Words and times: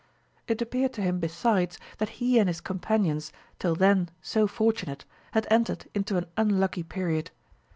It 0.47 0.63
appeared 0.63 0.93
to 0.93 1.03
him 1.03 1.19
besides, 1.19 1.77
that 1.99 2.09
he 2.17 2.39
and 2.39 2.49
his 2.49 2.59
companions, 2.59 3.31
till 3.59 3.75
then 3.75 4.09
so 4.19 4.47
fortunate, 4.47 5.05
had 5.33 5.45
entered 5.51 5.85
into 5.93 6.17
an 6.17 6.25
unlucky 6.37 6.81
period. 6.81 7.29